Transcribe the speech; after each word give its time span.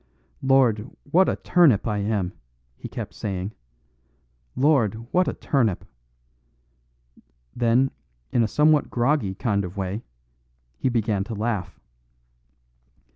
"Lord, 0.41 0.89
what 1.03 1.29
a 1.29 1.35
turnip 1.35 1.85
I 1.87 1.99
am!" 1.99 2.33
he 2.75 2.87
kept 2.89 3.13
saying. 3.13 3.53
"Lord, 4.55 4.95
what 5.13 5.27
a 5.27 5.33
turnip!" 5.35 5.85
Then, 7.55 7.91
in 8.31 8.41
a 8.41 8.47
somewhat 8.47 8.89
groggy 8.89 9.35
kind 9.35 9.63
of 9.63 9.77
way, 9.77 10.01
he 10.79 10.89
began 10.89 11.23
to 11.25 11.35
laugh. 11.35 11.79